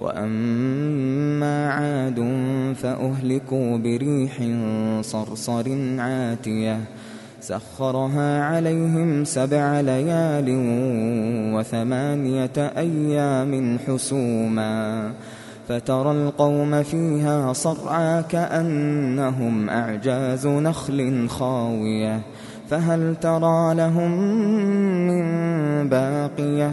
وأما 0.00 1.70
عاد 1.70 2.18
فأهلكوا 2.74 3.78
بريح 3.78 4.32
صرصر 5.00 5.64
عاتية 5.98 6.80
سخرها 7.40 8.42
عليهم 8.44 9.24
سبع 9.24 9.80
ليال 9.80 10.46
وثمانية 11.54 12.56
أيام 12.56 13.78
حسوما 13.86 15.12
فترى 15.68 16.10
القوم 16.12 16.82
فيها 16.82 17.52
صرعى 17.52 18.22
كأنهم 18.22 19.70
أعجاز 19.70 20.46
نخل 20.46 21.28
خاوية 21.28 22.20
فهل 22.70 23.16
ترى 23.16 23.74
لهم 23.74 24.10
من 25.08 25.26
باقية 25.88 26.72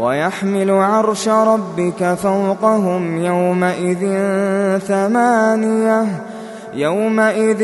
ويحمل 0.00 0.70
عرش 0.70 1.28
ربك 1.28 2.14
فوقهم 2.14 3.18
يومئذ 3.18 3.98
ثمانية 4.78 6.06
يومئذ 6.74 7.58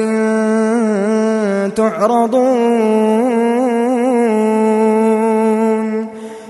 تعرضون 1.70 3.10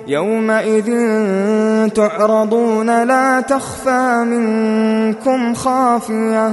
يومئذ 0.07 0.91
تعرضون 1.89 3.05
لا 3.05 3.41
تخفى 3.41 4.25
منكم 4.27 5.55
خافية 5.55 6.53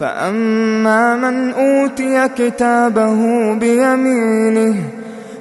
فأما 0.00 1.16
من 1.16 1.52
أوتي 1.52 2.28
كتابه 2.28 3.54
بيمينه 3.54 4.74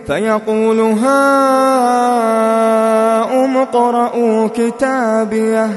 فيقول 0.08 0.80
هاؤم 0.80 1.04
اقرءوا 3.58 4.48
كتابيه. 4.48 5.70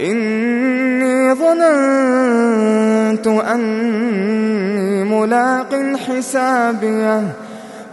إني 0.00 1.34
ظننت 1.34 3.26
أني 3.26 5.04
ملاق 5.04 5.74
حسابيه. 6.08 7.22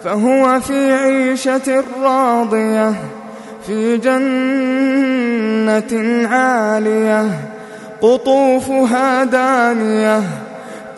فهو 0.04 0.60
في 0.60 0.94
عيشة 0.94 1.84
راضية 2.04 2.94
في 3.68 3.98
جنة 3.98 5.08
عالية 6.28 7.26
قطوفها 8.02 9.24
دانية. 9.24 10.22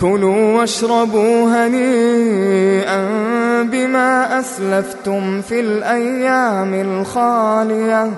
كلوا 0.03 0.59
واشربوا 0.59 1.45
هنيئا 1.47 3.03
بما 3.63 4.39
أسلفتم 4.39 5.41
في 5.41 5.59
الأيام 5.59 6.73
الخالية. 6.73 8.11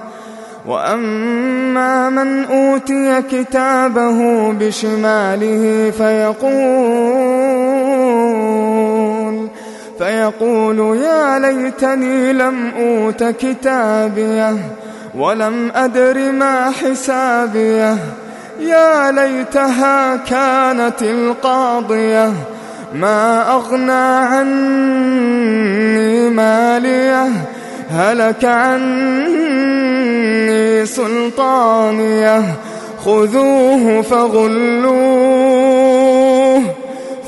وأما 0.67 2.09
من 2.09 2.45
أوتي 2.45 3.21
كتابه 3.21 4.51
بشماله 4.53 5.91
فيقول 5.97 6.45
فيقول 9.97 10.97
يا 10.97 11.39
ليتني 11.39 12.33
لم 12.33 12.71
أوت 12.79 13.23
كتابيه 13.23 14.55
ولم 15.17 15.71
أدر 15.75 16.31
ما 16.31 16.71
حسابيه. 16.71 17.97
يا 18.59 19.11
ليتها 19.11 20.15
كانت 20.15 21.01
القاضية 21.01 22.33
ما 22.93 23.51
أغنى 23.51 23.91
عني 24.31 25.09
مالية 26.29 27.27
هلك 27.89 28.45
عني 28.45 29.65
سلطانية 30.85 32.43
خذوه 33.05 34.01
فغلوه 34.01 35.55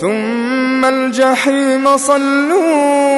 ثم 0.01 0.85
الجحيم 0.85 1.97
صلوه 1.97 3.17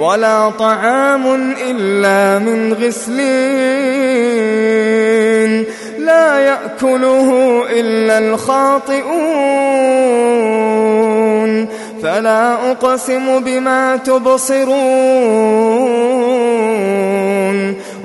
ولا 0.00 0.50
طعام 0.50 1.54
إلا 1.70 2.38
من 2.38 2.74
غسلين. 2.74 3.20
لا 5.98 6.38
يأكله 6.38 7.62
إلا 7.70 8.18
الخاطئون. 8.18 9.00
فلا 12.02 12.70
أقسم 12.70 13.40
بما 13.40 13.96
تبصرون. 13.96 14.70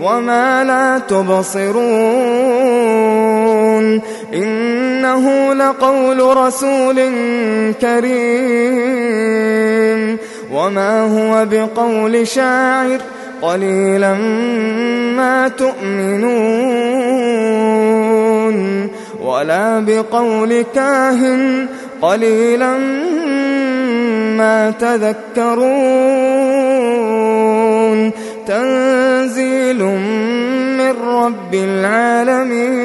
وما 0.02 0.64
لا 0.64 1.00
تبصرون. 1.00 1.86
إنه 4.34 5.54
لقول 5.54 6.38
رسول 6.38 6.96
كريم. 7.82 9.16
وما 10.52 11.02
هو 11.02 11.46
بقول 11.46 12.28
شاعر 12.28 13.00
قليلا 13.42 14.14
ما 15.18 15.48
تؤمنون 15.48 16.76
ولا 19.22 19.80
بقول 19.80 20.66
كاهن 20.76 21.68
قليلا 22.02 22.78
ما 24.38 24.74
تذكرون 24.80 25.56
تنزيل 28.48 29.84
من 30.78 30.92
رب 30.92 31.54
العالمين 31.54 32.85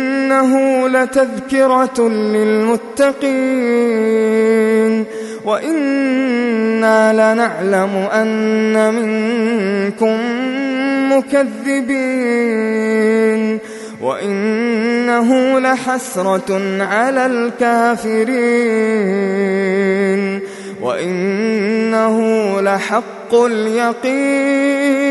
وإنه 0.31 0.87
لتذكرة 0.87 2.09
للمتقين 2.09 3.15
وإنا 5.45 7.13
لنعلم 7.13 8.07
أن 8.13 8.93
منكم 8.93 10.17
مكذبين 11.17 12.21
وإنه 14.01 15.59
لحسرة 15.59 16.81
على 16.83 17.25
الكافرين 17.25 18.31
وإنه 20.81 22.17
لحق 22.61 23.33
اليقين 23.35 25.10